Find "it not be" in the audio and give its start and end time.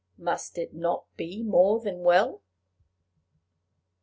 0.57-1.43